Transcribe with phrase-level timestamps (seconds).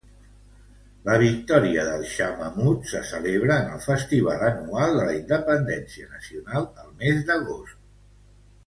[1.09, 6.71] La victòria del Shah Mahmud se celebra en el festival anual de la independència nacional,
[6.87, 7.83] el mes d'agost.